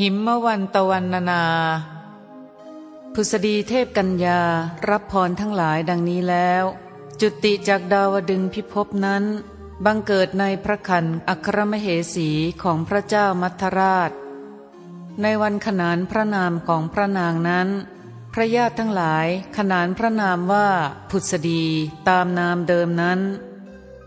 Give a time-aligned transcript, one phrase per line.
[0.00, 1.42] หิมวันตะวันนานา
[3.14, 4.40] พุษดีเทพกัญญา
[4.88, 6.64] รับพรทั้งหลายดังนี้แล้ว
[7.20, 9.24] จุติจากดาวดึงพิภพนั้น
[9.84, 12.30] บังเกิดในพระคันอัครมเหสี
[12.62, 14.10] ของพระเจ้ามัทราช
[15.22, 17.68] ในวันขนานพระนามของพระนางนั้น
[18.32, 19.26] พระญาติทั้งหลาย
[19.56, 20.68] ขนานพระนามว่า
[21.10, 21.64] พุษดี
[22.08, 23.20] ตามนามเดิมนั้น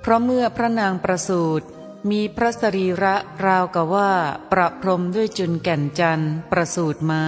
[0.01, 1.65] เพราะเมื่อพระนางประสูติ
[2.09, 3.15] มีพระสรีระ
[3.45, 4.11] ราวกับว่า
[4.51, 7.23] ประพรมด้วยจุนแก่นจันทร์ประสูติมา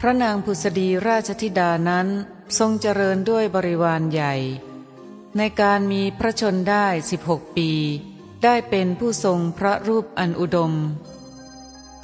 [0.00, 2.08] พระนางผุสดีราชธิดานั้น
[2.58, 4.34] ทรงเจริญด้วยบริวารใหญ่
[5.36, 7.70] ในการมีพระชนได้สิบหกปี
[8.44, 10.72] ได้เป็นผู้ทรงพระรูปอันอุดม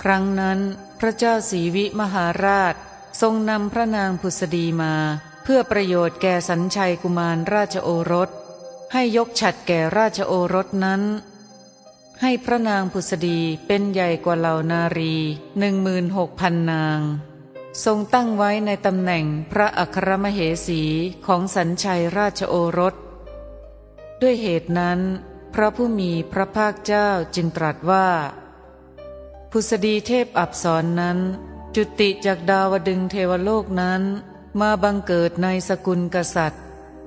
[0.02, 0.58] ครั้งนั้น
[1.00, 2.74] พระเจ้าสีวิมหาราช
[3.20, 4.94] ทรงนำพระนางผุสดีมา
[5.42, 8.30] เพื่อประโยชน์แก่สัญชัยกุมารราชโอรส
[8.92, 11.02] ให้ยกฉัดแก่ราชโอรสนั้น
[12.22, 15.14] ให้พระนางผุษดีเป็นใหญ่กว่าเหล่านารี
[15.58, 17.00] หนึ่งมืนหกพันนาง
[17.84, 20.82] ทรงตั้งไว้ในตำแหน่งพระอัครมเหสี
[21.26, 22.94] ของสัญชัยราชโอรส
[24.20, 25.00] ด้วยเหตุนั้น
[25.54, 28.08] พระผู้มีพระภาคเจ้าจึงตรัสว่า
[29.50, 31.18] ผุษดีเทพอับสรนนั้น
[31.74, 34.02] จุติจากดาวดึงเทวโลกนั้น
[34.60, 36.62] มาบังเกิดในสกุลกษัตริย์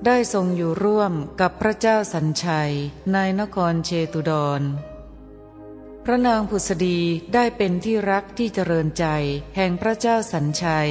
[0.06, 2.72] ได้ทรงอยู่ร่วมกับพระเจ้าสัญชัย
[3.12, 4.62] ในนครเชตุดร
[6.04, 6.98] พระนางผุษดี
[7.34, 9.06] ได้เป็นที่รักที่เจริญใจ
[9.56, 10.90] แห่งพระเจ้าสัญชัย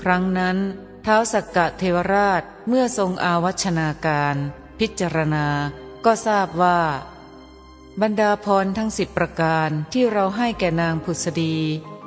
[0.00, 0.56] ครั้งนั้น
[1.02, 4.36] เท้าสักกะเทวราชเมื่อทรงอาวัชนาการ
[4.78, 5.46] พิจารณา
[6.04, 6.80] ก็ทราบว่า
[8.02, 11.56] บรรดาพรทั้งสิบประการที่เราให้แก่นางผุษดี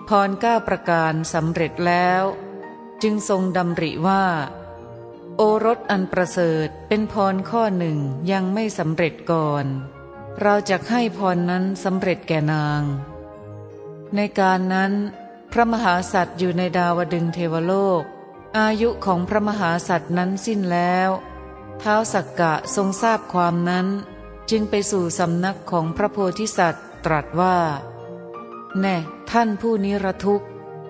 [0.09, 2.23] พรเก้าประการสำเร็จแล้ว
[3.01, 4.23] จึงทรงดำริว่า
[5.37, 7.97] โอรสอันประเสริฐเป็นพรข้อหนึ่ง
[8.31, 9.65] ยังไม่สำเร็จก่อน
[10.41, 12.81] เราจะให้พรนั้นสำเร็จแก่นาง
[14.15, 14.93] ในการนั้น
[15.51, 18.03] พระมหาสัตว์อยู่ในดาวดึงเทวโลก
[18.57, 21.09] อายุของพระมหาสัตว์นั้นสิ้นแล้ว
[21.83, 23.87] ท้าสักกะทรงทราบความนั้น
[24.49, 27.57] จึงไปสู่สำนักของพระโพธิสัตว์ตรัสว่า
[28.79, 28.97] แน่
[29.31, 30.47] ท่านผู้นิรทุกข์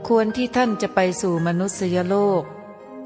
[0.07, 2.44] ควรที่ท่านจะไปสู่มนุษยโลก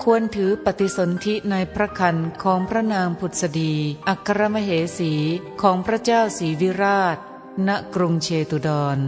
[0.04, 3.74] ควรถือปฏิสนธิในพระคันของพระนางผุดสดี
[4.08, 5.14] อัครมเหสี
[5.62, 7.18] ของพระเจ้าศรีวิราช
[7.68, 9.00] ณกรุงเชตุดร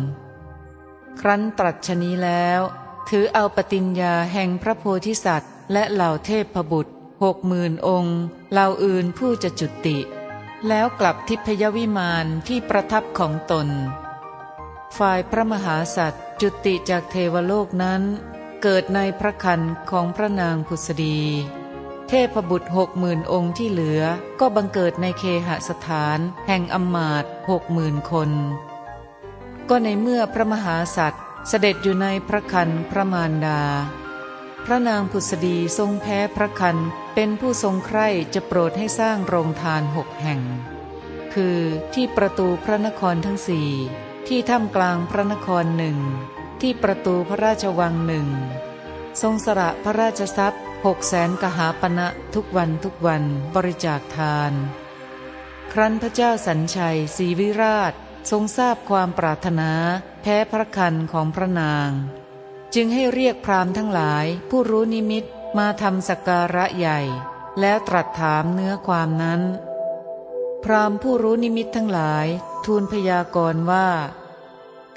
[1.19, 2.61] ครั้นตรัสชนี้แล้ว
[3.09, 6.93] ถือเอาปฏิญญาแห่งพระโพธิสัตว์ และเหล่าเทพบุตร
[7.23, 8.19] หกหมื่นองค์
[8.51, 9.97] เหล่าอื่นผู้จะจุติ
[10.67, 13.67] แล้วกลับทิพยวิมานที่ประทับของตน
[14.97, 18.01] ฝ่ายพระมหาสัตว์จุติจากเทวโลกนั้น
[18.61, 21.19] เกิดในพระคันของพระนางพุษดี
[22.07, 24.01] เทพบุตรหกหมื่นองค์ที่เหลือ
[24.39, 28.31] ก็บังเกิดในเคหสถานแห่งอมมาตหกหมื่นคน
[29.69, 33.61] ก็ในเมื่อพระมหาสัตว์เสด็จอยู่ในพระคันพระมารดา
[34.65, 36.77] พระนางพุษดีทรงแพ้พระคัน
[37.19, 40.41] เป็นผู้ทรงใคร่จะโปรดให้สร้างโรงทานหกแห่ง
[41.33, 41.59] คือ
[41.93, 43.69] ที่ประตูพระนครทั้งสี่
[44.27, 45.97] ที่ถ้ำกลางพระนครหนึ่ง
[46.61, 48.27] ที่ประตูพระราชวังหนึ่ง
[49.21, 53.23] ทรงสละพระราชทรัพย์หกแสนกหาปณะทุกวันทุกวัน
[53.55, 54.53] บริจาคทาน
[55.71, 57.93] ครั้นพระเจ้าสัญชัยศรีวิราช
[58.31, 59.71] ทรงทราบความปรารถนา
[60.21, 61.89] แพ้พระคันของพระนาง
[62.75, 65.25] จึงให้เรียกพรามทั้งหลายผู้รู้นิมิต
[65.57, 66.99] มาทำสกการะใหญ่
[67.59, 69.41] แล้วตรัสถามเนื้อความนั้น
[70.63, 72.27] พรามผู้รู้นิมิตทั้งหลาย
[72.65, 73.87] ทูลพยากรณ์ว่า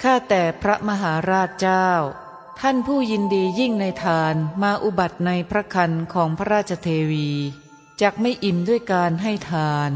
[0.01, 1.87] ข้าแต่พระมหาราชเจ้า
[2.59, 7.29] ท่านผู้ยินดียิ่งในทานมาอุบัติในพระคันของพระราชเทวี
[8.01, 9.91] จักไม่อิ่มด้วยการให้ทาน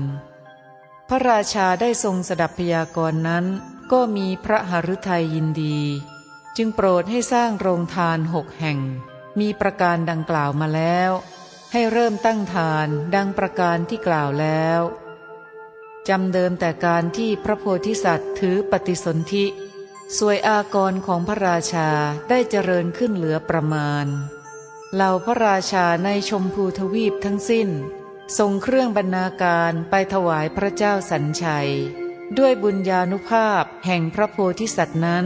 [1.09, 3.45] พระราชาได้ทรงสดับพยากรณ์นั้น
[3.91, 5.79] ก็มีพระหฤทัยยินดี
[6.57, 8.79] จึงโปรดให้สร้างโรงทานหกแห่ง
[9.39, 11.11] มีประการดังกล่าวมาแล้ว
[11.71, 14.81] ให้เริ่มตั้งทานดังประการที่กล่าวแล้ว
[16.09, 19.45] จำเดิมแต่การที่พระโพธิสัตว์ถือปฏิสนธิ
[20.17, 21.89] สวยอากรของพระราชา
[22.29, 24.05] ได้เจริญขึ้นเหลือประมาณ
[24.93, 27.69] เหล่าพระราชาในชมพูทวีปทั้งสิ้น
[28.37, 31.69] ส่งเครื่องบรรณาการไปถวายพระเจ้าสัญชัย
[32.37, 35.25] ด้วยบุญญาณุภาพแห่งพระโพธิสัตว์นั้น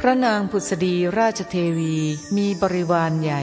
[0.00, 1.96] พระนางผุษดีราชเทวี
[2.36, 3.42] มีบริวารใหญ่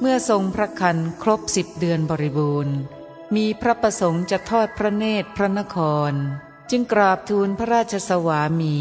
[0.00, 2.76] เมื่อทรงพระคันครบสิบเดือนบริบูรณ์
[3.36, 5.76] มีพระประสงค์จะทอดพระเนตรพระนค
[6.10, 6.12] ร
[6.70, 8.78] จึงกราบทูลพระราชสวามี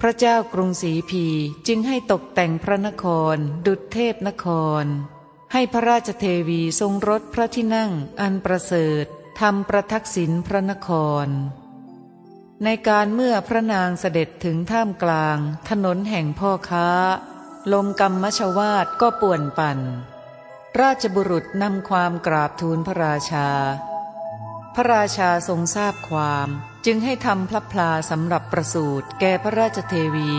[0.00, 1.26] พระเจ้ากรุงศรีพี
[1.66, 3.04] จึงให้ตกแต่งพระนค
[3.34, 3.36] ร
[3.66, 4.46] ดุจเทพนค
[4.82, 4.84] ร
[5.52, 9.04] ให้พระราชเทวีทรงรถพระที่นั่งอันประเสริฐ
[9.40, 10.88] ทำประทักษิณพระนค
[11.24, 11.28] ร
[12.62, 16.88] ในการเมื่อพระนางเสด็จถึงท่ามกลาง ถนนแห่งพ่อค้า
[17.72, 19.78] ลมกรรมมชวาดก็ป่วนปั่น
[20.80, 23.48] ราชบุรุษนำความกราบทูลพระราชา
[24.74, 26.48] พระราชาทรงทราบความ
[26.86, 30.32] จึงให้ทำพระพลาสำหรับประสูติแก่พระราชเทวี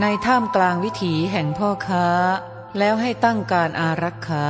[0.00, 2.08] ในท่ามกลางวิถีแห่งพ่อค้า
[2.78, 4.46] แล้วให้ตั้งการอารักขา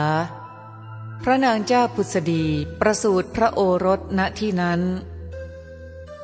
[1.25, 2.47] พระนางเจ้าพุทธดี
[2.81, 4.81] ประสูติพระโอรสณที่นั้น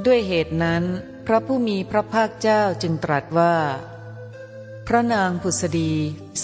[0.07, 0.85] ด้วยเหตุนั้น
[1.27, 3.55] พระผู้มีพระภาคเจ้าจึงตรัสว่า
[4.87, 5.93] พระนางพุทธดี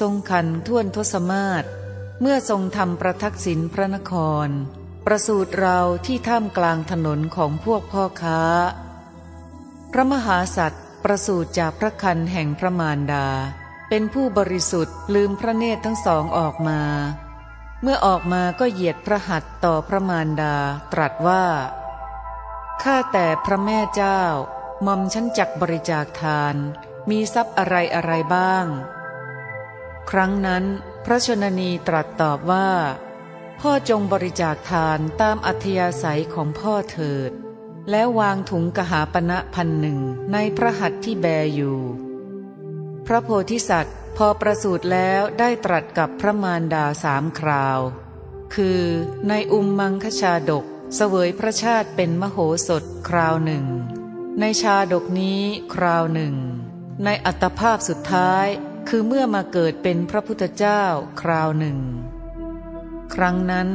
[0.01, 1.65] ทรงคันท่วนทศมาศ
[2.21, 4.13] เมื่อทรงทำประทักษิณพระนค
[4.47, 4.49] ร
[5.07, 8.41] ประสูติเราที่ท่ามกลางถนนของพวกพ่อค้า
[9.93, 13.27] พระมหาสัตว์ประสูติจากพระคันแห่งพระมารดา
[13.89, 16.81] เป็นผู้บริสุทธิ์ลืมพระเนตรทั้งสองออกมา
[17.83, 20.55] เมื่อออกมาก็เหยียดพระหัตต่อพระมารดา
[20.93, 21.45] ตรัสว่า
[22.83, 24.21] ข้าแต่พระแม่เจ้า
[24.87, 26.55] ม่อมฉันจักบริจาคทาน
[27.11, 28.67] มีทรัพย์อะไรอะไรบ้าง
[30.11, 30.65] ครั้งนั้น
[31.05, 32.69] พระชนนีตรัสตอบว่า
[33.61, 37.31] พ่อจงบริจาคทานตามอัธยาศัยของพ่อเถิด
[37.91, 39.99] แล้ววางถุงกหาปณะพันหนึ่ง
[40.33, 41.79] ในพระหัตถ์ที่แบอยู่
[43.07, 47.81] พระโพธิสัตว์พอประสูติแล้วได้ตรัสกับพระมารดาสามคราว
[48.55, 48.83] คือ
[49.29, 50.65] ในอุมมังคชาดก
[50.97, 52.39] เสวยพระชาติเป็นมโห
[52.69, 53.65] สถคราวหนึ่ง
[54.41, 55.41] ในชาดกนี้
[55.75, 56.35] คราวหนึ่ง
[57.05, 58.47] ในอัตภาพสุดท้าย
[58.89, 60.83] คือเมื่อมาเกิดเป็นพระพุทธเจ้า
[61.21, 61.79] คราวหนึ่ง
[63.15, 63.69] ครั้งนั้น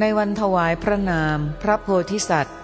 [0.00, 2.58] ในวันถวายพระนามพระโพธิสัตว์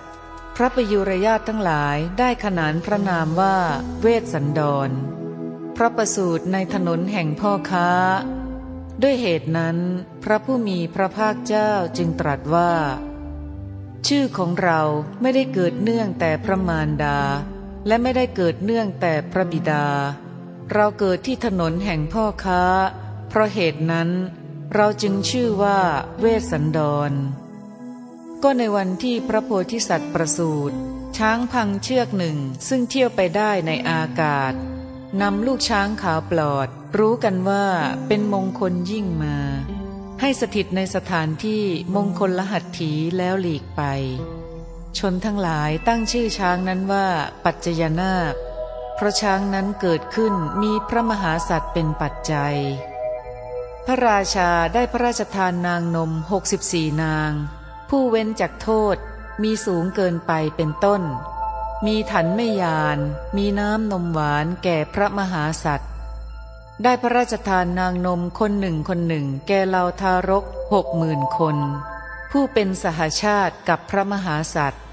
[0.56, 3.56] พระประยุรญาตทั้งหลายได้ขนานพระนามว่า
[4.00, 4.90] เวสสันดร
[5.76, 7.90] พระประสูตรในถนนแห่งพ่อค้า
[9.02, 9.76] ด้วยเหตุนั้น
[10.22, 12.72] พระผู้มีพระภาคเจ้าจึงตรัสว่า
[14.08, 14.80] ชื่อของเรา
[15.20, 17.18] ไม่ได้เกิดเนื่องแต่พระมารดา
[17.86, 19.86] และไม่ได้เกิดเนื่องแต่พระบิดา
[20.72, 22.62] เราเกิดที่ถนนแห่งพ่อค้า
[23.28, 24.10] เพราะเหตุนั้น
[24.74, 25.78] เราจึงชื่อว่า
[26.20, 26.78] เวสสันด
[27.10, 27.12] ร
[28.42, 30.76] ก็ในวันที่พระโพธิสัตว์ประสูติ
[31.16, 32.38] ช้างพังเชือกหนึ่ง
[32.68, 34.52] ซึ่งเที่ยวไปได้ในอากาศ
[35.20, 36.68] นำลูกช้างขาวปลอด
[36.98, 37.66] รู้กันว่า
[38.06, 39.36] เป็นมงคลยิ่งมา
[40.20, 41.64] ให้สถิตในสถานที่
[41.94, 43.82] มงคลลหัตถีแล้วหลีกไป
[44.98, 47.06] ชนทั้งหลายตั้งชื่อช้างนั้นว่า
[47.44, 48.34] ปัจจยนาค
[48.94, 52.56] เพราะช้างนั้นเกิดขึ้นมีพระมหาสัตว์เป็นปัจจัย
[53.86, 57.32] พระราชาได้พระราชทานนางนมหกสิบสี่นาง
[57.88, 58.96] ผู้เว้นจากโทษ
[59.42, 61.02] มีสูงเกินไปเป็นต้น
[61.86, 62.98] มีถันไม่ยาน
[63.36, 65.90] มีน้ำนมหวานแก่พระมหาสัตว์
[66.84, 71.56] ได้พระราชทานนางนมคนหนึ่งคนหนึ่ง แก่เหล่าทารกหกหมื่นคน
[72.30, 74.84] ผู้เป็นสหาชาติกับพระมหาสัตว์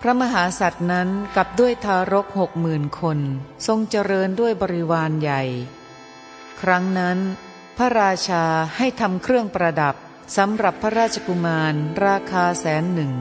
[0.00, 3.18] พระมหาสัตว์นั้นกับด้วยทารกหกหมื่นคน
[3.66, 5.42] ทรงเจริญด้วยบริวารใหญ่
[6.60, 7.18] ครั้งนั้น
[7.76, 8.44] พระราชา
[8.76, 9.94] ให้ทำเครื่องประดับ
[10.36, 11.74] สำหรับพระราชกุมาร
[12.06, 13.12] ราคาแสนหนึ่ง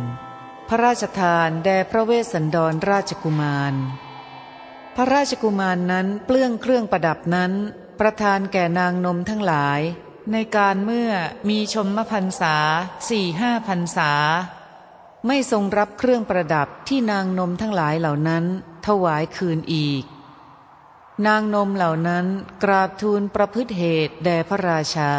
[0.70, 3.74] พระราชทานแด่พระเวสสันดรราชกุมาร
[5.00, 7.52] ระราชกุมารนนั้นเปลื้องเครื่องประดับนั้น
[8.00, 9.80] ประทานแก่นางนมทั้งหลาย
[10.32, 11.12] ในการเมื่อ
[11.50, 12.56] มีชมมพันษา
[13.10, 14.12] สี่ห้าพันษา
[15.28, 18.46] ไม่ทรงรับเครื่องประดับที่นางนมทั้งหลายเหล่านั้น
[18.88, 20.04] ถวายคืนอีก
[21.28, 22.26] นางนมเหล่านั้น
[22.64, 25.14] กราบทูลประพฤติเหตุแด่พระราชา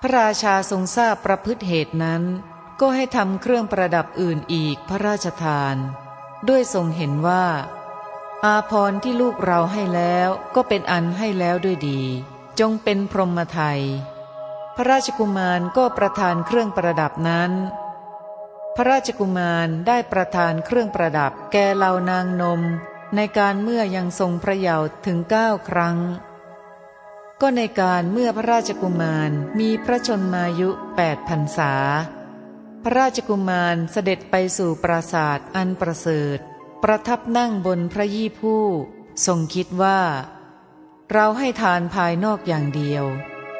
[0.00, 2.22] พระราชาทรงทราบประพฤติเหตุนั้น
[2.80, 5.74] ก็ให้ทำเครื่องประดับอื่นอีกพระราชทาน
[6.48, 7.46] ด้วยทรงเห็นว่า
[8.46, 12.00] อาพรที่ลูกเราให้แล้วก็เป็นอันให้แล้วด้วยดี
[12.60, 13.82] จงเป็นพรหมไทย
[14.76, 17.52] พระราชกุมารก็ประทานเครื่องประดับนั้น
[18.76, 22.60] พระราชกุมารได้ประทานเครื่องประดับแก่เหล่านางนม
[23.16, 25.98] ในการเมื่อยังทรงพระเยาว์ถึงเก้าครั้ง
[27.40, 29.30] ก็ในการเมื่อพระราชกุมาร
[29.60, 31.74] มีพระชนมายุแปดพรรษา
[32.84, 36.40] พระราชกุมารเสด็จไปสู่ปราสาทอันประเสริฐ
[36.86, 38.64] ประทับนั่งบนพระยี่ผู้
[39.26, 40.00] ทรงคิดว่า
[41.12, 43.04] เราให้ทานภายนอกอย่างเดียว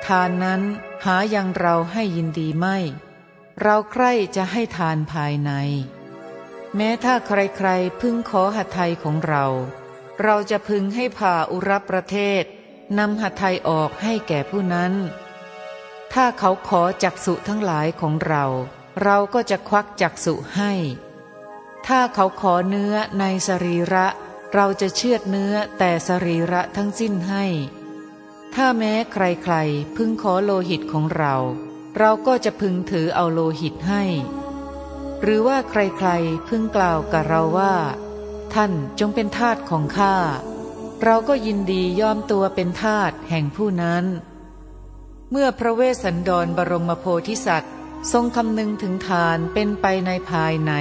[0.07, 0.63] ทานนั้น
[1.05, 2.77] หายังเราให้ยินดีไม่
[3.61, 5.53] เราใคร่จะให้ทานภายใน
[6.77, 9.47] แม้ถ้าใครๆพึ่งขอหัตถยของเรา
[10.23, 12.43] เราจะพึงให้ผ่าอุรประเทศ
[12.99, 14.93] นำหัตถยออกให้แก่ผู้นั้น
[16.13, 18.45] ถ้าเขาขอจักสุทั้งหลายของเรา
[19.03, 20.73] เราก็จะควักจักสุให้
[21.87, 24.07] ถ้าเขาขอเนื้อในสรีระ
[24.55, 27.45] เราจะเชือดเนื้อแต่สรีระทั้งสิ้นให้
[28.55, 31.37] ถ้าแม้ใครๆ พึงขอโลหิตของเรา
[31.99, 34.05] เราก็จะพึงถือเอาโลหิตให้
[35.23, 37.75] หรือว่าใครๆ พึงกล่าวกับเราว่า
[38.55, 40.17] ท่านจงเป็นทาสของข้า
[41.03, 44.05] เราก็ยินดียอมตัวเป็นทาสแห่งผู้นั้น
[45.31, 47.73] เมื่อพระเวสสันดรบรมโพธิสัตว์
[48.13, 50.73] ทรงคำนึงถึงทานเป็นไปในภายใน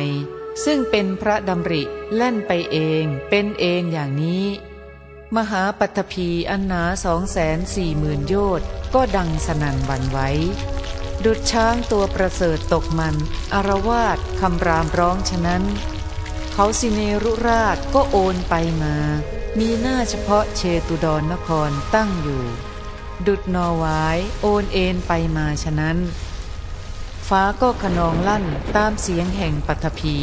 [0.65, 1.83] ซึ่งเป็นพระดำริ
[2.15, 4.45] แล่นไปเองเป็นเองอย่างนี้
[5.35, 10.19] มหาปัตภีอันหนาสองแสนสี่หมื่นโยชน์ก็ดังสนั่นวันไหว
[11.23, 13.15] ดุดช้างตัวประเสริฐตกมัน
[13.53, 15.63] อารวาสคำรามร้องฉะนั้น
[16.53, 18.53] เขาสิเนรุราชก็โอนไป
[18.83, 18.95] มา
[19.59, 22.43] มีหน้าเฉพาะเชตุดรนครตั้งอยู่
[23.27, 25.97] ดุดนอวายโอนเอ็นไปมาฉะนั้น
[27.31, 28.45] ฟ้าก็ขนองลั่น
[28.77, 30.17] ตามเสียงแห่งปัทภี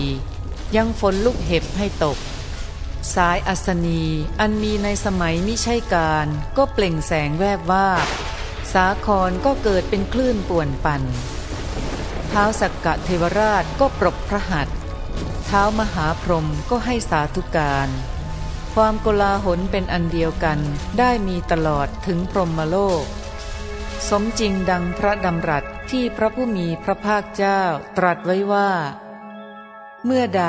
[0.76, 2.18] ยังฝนลุกเห็บให้ตก
[3.14, 4.02] สายอัศนี
[4.40, 7.88] อันมีในสมัยมิใช่การ ก็เปล่งแสงแวบว่า
[8.72, 11.02] สาครก็เกิดเป็นคลื่นป่วนปั่น
[12.28, 14.68] เท้าสักกะเทวราชก็ปรบพระหัต
[15.46, 17.88] เท้ามหาพรหมก็ให้สาธุการ
[18.74, 20.58] ความโกลาหลเป็นอันเดียวกัน
[20.98, 23.04] ได้มีตลอดถึงพรหมโลก
[24.08, 27.60] สมจริงดังพระดำรัส ที่พระผู้มีพระภาคเจ้า
[27.96, 28.70] ตรัสไว้ว่า
[30.04, 30.44] เมื่อใด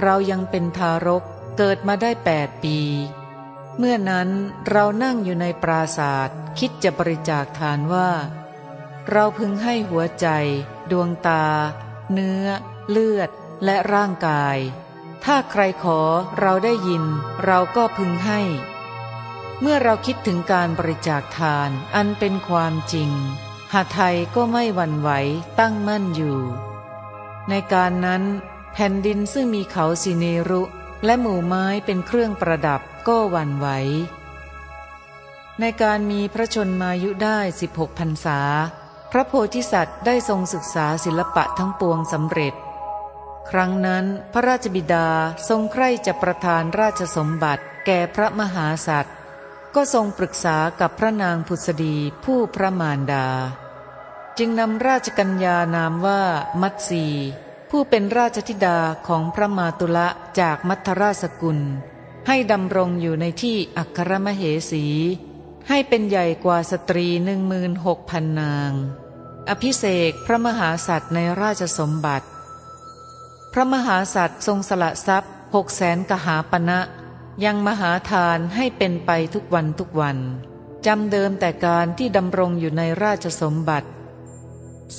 [0.00, 1.22] เรายังเป็นทารก
[1.58, 2.78] เกิดมาได้แปดปี
[3.78, 4.28] เมื่อนั้น
[4.68, 8.10] เรานั่งอยู่ในปราศาสตร์คิดจะบริจาคทานว่า
[9.10, 10.28] เราพึงให้หัวใจ
[10.90, 11.44] ดวงตา
[12.12, 12.46] เนื้อ
[12.90, 13.30] เลือด
[13.64, 14.58] และร่างกาย
[15.24, 16.00] ถ้าใครขอ
[16.40, 17.04] เราได้ยิน
[17.44, 18.40] เราก็พึงให้
[19.60, 23.10] เมื่อเราคิดถึงการบริจาคทานอันเป็นความจริง
[23.72, 25.10] หาไทยก็ไม่หวั่นไหว
[25.60, 26.38] ตั้งมั่นอยู่
[27.48, 28.22] ในการนั้น
[28.72, 30.62] แผ่นดินซึ่งมีเขาสิเนรุ
[31.04, 33.66] และหมู่ไม้เป็นเครื่องประดับก็หวั่นไหว
[35.60, 38.40] ในการมีพระชนมายุได้สิบหกพรรษา
[39.12, 42.54] พระโพธิสัตว์ได้ทรงศึกษาศิลปะทั้งปวงสำเร็จ
[43.50, 45.08] ครั้งนั้นพระราชบิดา
[45.48, 49.14] ทรงใคร่จะประทานราชสมบัติแก่พระมหาสัตว์
[49.74, 53.26] ก็ทรงปรึกษากับพระนางผุษดีผู้พระมารดา
[54.38, 56.22] จึงนำราชกัญญานามว่า
[56.60, 57.04] มัตสี
[57.70, 60.08] ผู้เป็นราชธิดาของพระมาตุละ
[60.40, 61.58] จากมัทราสกุล
[62.26, 64.84] ให้ดำรงอยู่ในที่อัครมเหสี
[65.68, 68.72] ให้เป็นใหญ่กว่าสตรีหนึ่งมืนหกพันนาง
[69.48, 72.26] อภิเษกพระมหาสัตว์ในราชสมบัติ
[73.52, 76.78] พระมหาสัตว์ทรงสละทรัพย์หกแสนกหาปณะ
[77.44, 80.18] ยังมหาทานให้เป็นไปทุกวันทุกวัน
[80.86, 83.88] จำเดิมแต่การที่ดำรงอยู่ในราชสมบัติ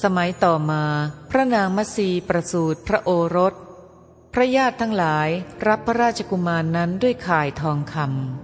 [0.01, 0.83] สมัยต่อมา
[1.29, 3.53] พระนางมัสีประสูติพระโอรส
[4.33, 5.29] พระญาติทั้งหลาย
[5.67, 7.95] รับพระราชกุมารนนั้นด้วยข่ายทองค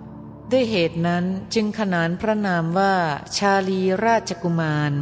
[0.01, 2.95] ำด้วยเหตุนั้นจึงขนานพระนามว่า
[3.37, 4.93] ชาลีราชกุมาร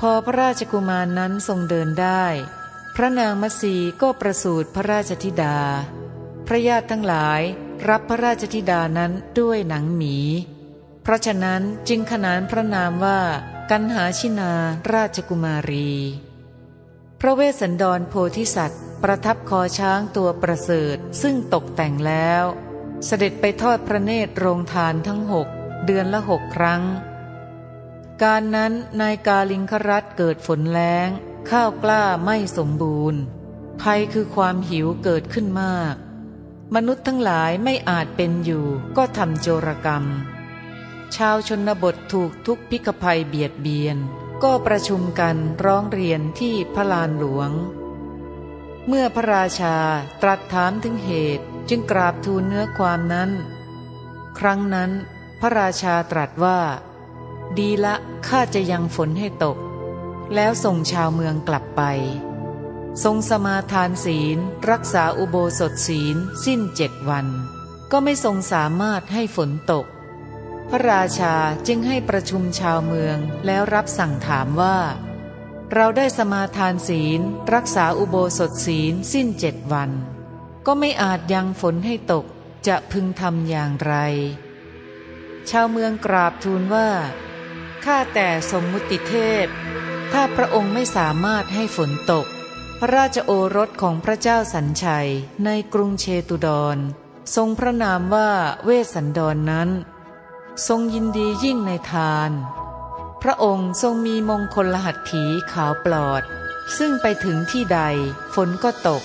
[0.00, 2.24] พอพระราชกุมารนนั้นทรงเดินได้
[2.96, 5.58] พระนางมัสีก็ประสูติพระราชธิดา
[6.46, 7.42] พระญาติทั้งหลาย
[7.88, 10.16] รับพระราชธิดานั้นด้วยหนังหมี
[11.02, 13.20] เพราะฉะนั้นจึงขนานพระนามว่า
[13.70, 14.52] กันหาชินา
[14.92, 15.90] ราชกุมารี
[17.20, 22.44] พระเวสสันดรโพธิสัตว์ ประทับคอช้างตัวประเสริฐซึ่งตกแต่งแล้ว
[23.06, 25.48] เสด็จไปทอดพระเนตรโรงทานทั้งหก
[25.84, 26.82] เดือนละหกครั้ง
[28.22, 31.08] การนั้นนายกาลิงครัตเกิดฝนแล้ง
[31.50, 33.20] ข้าวกล้าไม่สมบูรณ์
[33.82, 35.94] ภัยคือความหิวเกิดขึ้นมาก
[36.74, 40.04] มนุษย์ทั้งหลายไม่อาจเป็นอยู่ก็ทำโจรกรรม
[41.16, 43.96] ชาวชนบทถูกทุกพิกภัยเบียดเบียน
[44.42, 47.50] ก็ประชุมกันร้องเรียนที่พระลานหลวง
[48.86, 49.76] เมื่อพระราชา
[50.22, 53.30] ตรัสถามถึงเหตุจึงกราบทูลเนื้อความนั้น
[54.38, 54.90] ครั้งนั้น
[55.40, 56.60] พระราชาตรัสว่า
[57.58, 57.94] ดีละ
[58.26, 59.56] ข้าจะยังฝนให้ตก
[60.34, 61.82] แล้วส่งชาวเมืองกลับไป
[63.04, 64.38] ทรงสมาทานศีล
[64.70, 67.26] รักษาอุโบสถศีล สิ้นเจ็ดวัน
[67.92, 69.86] ก็ไม่ทรงสามารถให้ฝนตก
[70.68, 71.34] พระราชา
[71.66, 73.16] จึงให้ประชุมชาวเมือง
[73.46, 74.78] แล้วรับสั่งถามว่า
[75.72, 77.20] เราได้สมาทานศีล
[77.54, 79.90] รักษาอุโบสถศีล สิ้นเจ็ดวัน
[80.66, 82.24] ก็ไม่อาจยังฝนให้ตก
[82.66, 83.94] จะพึงทำอย่างไร
[85.50, 86.88] ชาวเมืองกราบทูลว่า
[87.84, 89.46] ข้าแต่สมมุติเทพ
[90.12, 92.26] ถ้าพระองค์ไม่สามารถให้ฝนตก
[92.82, 95.10] พระราชโอรสของพระเจ้าสัญชัย
[95.44, 96.78] ในกรุงเชตุดร
[97.36, 98.30] ทรงพระนามว่า
[98.64, 99.70] เวสสันดรนนั้น
[100.68, 102.30] ทรงยินดียิ่งในทาน
[103.22, 106.22] พระองค์ทรงมีมงคลรหัตถีขาวปลอด
[106.78, 107.80] ซึ่งไปถึงที่ใด
[108.34, 109.02] ฝนก็ตก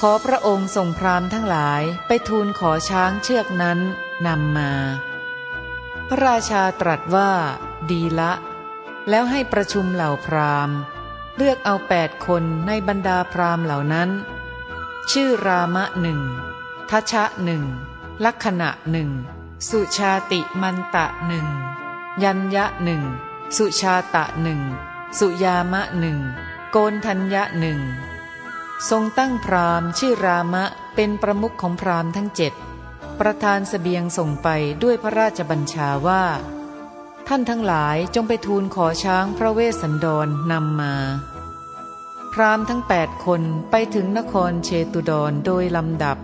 [0.00, 3.78] ขอพระองค์ส่งพรามทั้งหลายไปทูลขอช้างเชือกนั้น
[4.26, 4.72] นำมา
[6.08, 7.30] พระราชาตรัสว่า
[7.90, 8.32] ดีละ
[9.08, 10.78] แล้วให้ประชุมเหล่าพราหมณ์
[11.36, 14.10] เลือกเอาแปดคนในบรรดาพราหมณ์เหล่านั้น
[15.10, 16.20] ชื่อรามะหนึ่ง
[16.90, 17.64] ทัชะหนึ่ง
[18.24, 19.10] ลักษณะหนึ่ง
[19.68, 21.46] สุชาติมันตะหนึ่ง
[22.22, 23.02] ยัญญะหนึ่ง
[23.56, 24.60] สุชาตะหนึ่ง
[25.18, 26.18] สุยามะหนึ่ง
[26.70, 27.80] โกนทัญญะหนึ่ง
[28.88, 30.64] ทรงตั้งพราหมณ์ชื่อรามะ
[30.94, 32.52] เป็นประมุขของพราหมณ์ทั้งเจ็ด
[33.18, 34.48] ประธานสเสบียงส่งไป
[34.82, 36.24] ด้วยพระราชบัญชาว่า
[37.28, 40.94] ท่านทั้งหลายจงไปทูลขอช้างพระเวสสันดรนำมา
[42.32, 46.18] พรามทั้งแปดคนไปถึงนครเชตุดรโดยลำดับ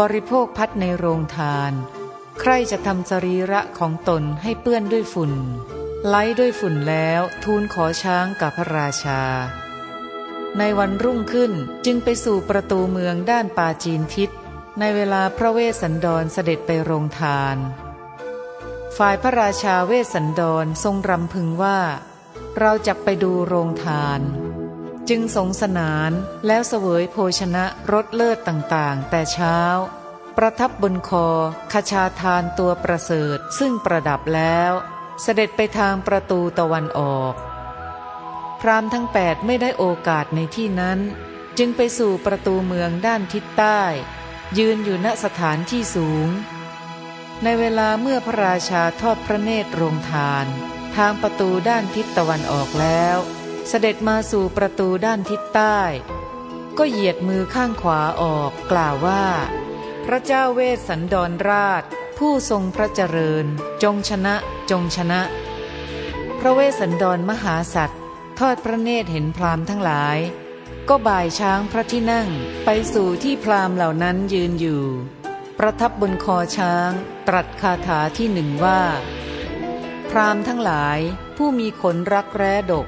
[0.00, 1.72] บริโภคพัดในโรงทาน
[2.40, 5.32] ใครจะทำสรีระของตนให้เปื้อนด้วยฝุ่น
[6.08, 9.22] ไล้ด้วยฝุ่นแล้วทูลขอช้างกับพระราชา
[10.58, 11.52] ในวันรุ่งขึ้น
[11.84, 14.30] จึงไปสู่ประตูเมืองด้านปาจีนทิศ
[14.78, 17.58] ในเวลาพระเวสสันดรเสด็จไปโรงทาน
[19.00, 21.78] ฝ่ายพระราชาเวสสันดรทรงรำพึงว่า
[22.58, 24.20] เราจะไปดูโรงทาน
[25.08, 26.10] จึงสงสนาน
[26.46, 29.58] แล้วเสวยโภชนะรสเลิศต่างๆ แต่เช้า
[30.36, 31.28] ประทับบนคอ
[31.72, 34.72] ขชาทานตัวประเสริฐซึ่งประดับแล้ว
[35.22, 37.34] เสด็จไปทางประตูตะวันออก
[38.60, 40.98] พรามทั้งแปดไม่ได้โอกาสในที่นั้น
[41.58, 43.80] จึงไปสู่ประตูเมืองด้านทิศใต้
[44.58, 46.28] ยืนอยู่ณสถานที่สูง
[47.44, 50.46] ในเวลาเมื่อพระราชาทอดพระเนตรโรงทาน
[50.96, 53.16] ทางประตูด้านทิศตะวันออกแล้ว
[53.68, 55.78] เสด็จมาสู่ประตูด้านทิศใต้
[56.78, 59.24] ก็เหยียดมือข้างขวาออกกล่าวว่า
[60.04, 61.82] พระเจ้าเวสสันดรราช
[62.18, 63.46] ผู้ทรงพระเจริญ
[63.82, 64.34] จงชนะ
[64.70, 65.20] จงชนะ
[66.40, 68.00] พระเวสสันดรมหาสัตว์
[68.38, 70.18] ทอดพระเนตรเห็นพราหมณ์ทั้งหลาย
[70.88, 72.28] ก็บ่ายช้างพระที่นั่ง
[72.64, 74.82] ไปสู่ที่พราหมณ์เหล่านั้นยืนอยู่
[75.58, 76.92] ประทับบนคอช้าง
[77.28, 78.80] ตรัสคาถาที่หนึ่งว่า
[80.10, 80.98] พรามทั้งหลาย
[81.36, 82.86] ผู้มีขนรักแร้ดก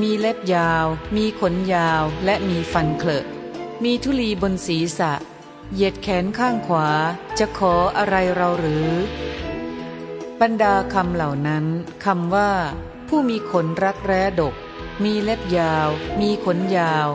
[0.00, 3.24] มีเล็บยาว มีขนยาวและมีฟันเคลอะ
[3.84, 5.12] มีทุลีบนศีรษะ
[5.72, 6.88] เหยียดแขนข้างขวา
[7.38, 8.88] จะขออะไรเราหรือ
[10.40, 11.64] บรรดาคำเหล่านั้น
[12.04, 12.50] คำว่า
[13.08, 14.54] ผู้มีขนรักแร้ดก
[15.04, 15.88] มีเล็บยาว
[16.20, 17.08] มีขนยาว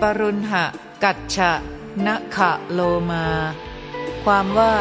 [0.00, 0.64] ปรุณหะ
[1.04, 1.52] กัจฉะ
[2.06, 3.26] นะขะโลมา
[4.24, 4.74] ความว่า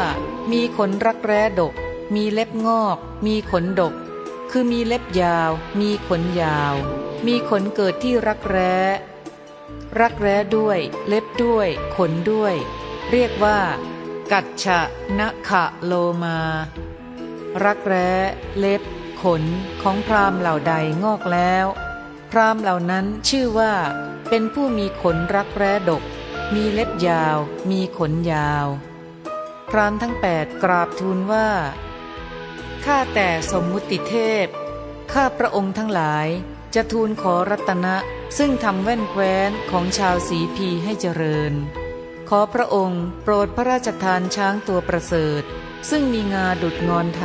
[0.51, 1.73] มีขนรักแร้ดก
[2.15, 3.93] มีเล็บงอก มีขนดก
[4.51, 5.49] คือมีเล็บยาว
[5.81, 6.73] มีขนยาว
[7.27, 8.75] มีขนเกิดที่รักแร้
[9.99, 12.55] รักแร้ด้วย เล็บด้วย ขนด้วย
[13.11, 13.59] เรียกว่า
[14.31, 14.79] กัจฉะ
[15.19, 16.37] นะขะโลมา
[17.63, 18.09] รักแร้
[18.59, 18.81] เล็บ
[19.21, 19.43] ขน
[19.81, 20.73] ของพรามเหล่าใด
[21.03, 21.65] งอกแล้ว
[22.31, 23.73] พรามเหล่านั้นชื่อว่า
[24.29, 26.03] เป็นผู้มีขนรักแร้ดก
[26.55, 27.37] มีเล็บยาว
[27.71, 28.67] มีขนยาว
[29.71, 31.49] พรามทั้งแปดกราบทูลว่า
[32.85, 34.47] ข้าแต่สมมุติเทพ
[35.13, 36.27] ข้าพระองค์ทั้งหลาย
[36.75, 37.95] จะทูลขอรัตนะ
[38.37, 41.53] ซึ่งทำแว่นแคว้นของชาวสีพีให้เจริญ
[42.29, 45.43] ขอพระองค์โปรดพระราชทานช้างตัวประเสริฐ
[45.89, 47.23] ซึ่งมีงาดุดงอนไถ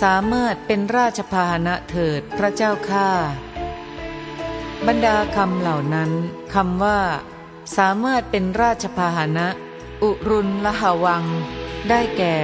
[0.00, 3.10] สามารถเป็นราชพาหนะเถิดพระเจ้าข้า
[4.86, 6.10] บรรดาคำเหล่านั้น
[6.54, 7.00] คำว่า
[7.76, 9.48] สามารถเป็นราชพาหนะ
[10.02, 11.24] อุรุณละหวัง
[11.88, 12.36] ได้แก่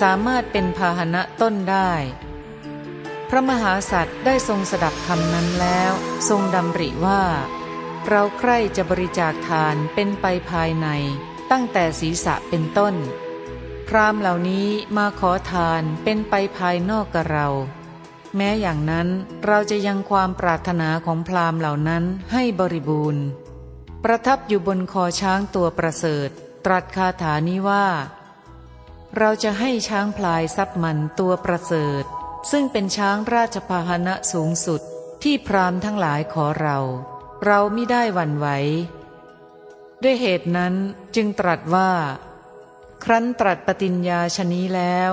[0.00, 1.92] สามารถเป็นพาหนะต้นได้
[3.28, 5.92] พระมหาสัตว์ได้ทรงสดับคำนั้นแล้ว
[6.28, 7.22] ทรงดำริว่า
[8.08, 10.88] เราใคร่จะบริจาคทานเป็นไปภายใน
[11.50, 12.94] ตั้งแต่ศีรษะเป็นต้น
[13.88, 17.48] พรามเหล่านี้มาขอทานเป็นไปภายนอกกับเรา
[18.36, 19.08] แม้อย่างนั้น
[19.46, 23.24] เราจะยังความปรารถนาของพราหมณ์เหล่านั้นให้บริบูรณ์
[24.04, 26.30] ประทับอยู่บนคอช้างตัวประเสริฐ
[26.64, 27.86] ตรัสคาถานี้ว่า
[29.18, 32.04] เราจะให้ช้างพลายซับมันตัวประเสริฐ
[32.50, 34.80] ซึ่งเป็นช้างราชพาหนะสูงสุด
[35.22, 36.78] ที่พรามทั้งหลายขอเรา
[37.44, 38.46] เราไม่ได้หวั่นไหว
[40.02, 40.74] ด้วยเหตุนั้น
[41.14, 41.90] จึงตรัสว่า
[43.04, 45.10] ครั้นตรัสปฏิญญาชนี้แล้ว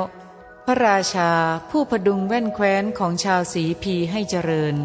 [0.66, 1.32] พระราชา
[1.70, 4.76] ผู้พดุงแว่นแคว้นของชาวสีพีให้เจริญ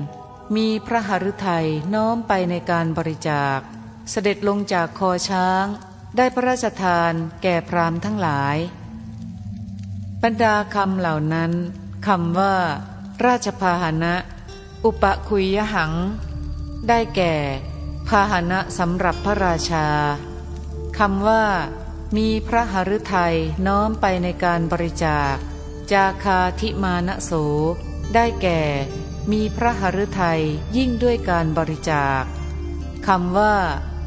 [0.57, 3.59] มีพระหฤทัยน้อมไปในการบริจาค
[4.11, 5.65] เสด็จลงจากคอช้าง
[6.17, 8.57] ได้พระราชทานแก่พรามทั้งหลาย
[10.23, 11.53] บรรดาคำเหล่านั้น
[12.07, 12.57] คำว่า
[13.27, 14.15] ราชพาหนะ
[14.85, 15.93] อุปคุยยหัง
[16.89, 17.35] ได้แก่
[18.09, 19.87] พาหนะสำหรับพระราชา
[20.99, 21.45] คำว่า
[22.17, 25.35] มีพระหฤทัยน้อมไปในการบริจาค
[25.93, 27.33] จาคาทิมานะโส
[28.15, 28.63] ได้แก่
[29.33, 30.43] มีพระหฤทัย
[30.77, 32.23] ยิ่งด้วยการบริจาค
[33.07, 33.55] คำว่า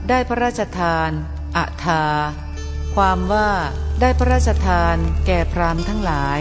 [0.10, 1.12] ได้พระราชทาน
[1.58, 2.04] อะทา
[2.96, 3.50] ความว่า
[4.02, 6.39] ได้พระราชทานแก่พรามทั้งหลาย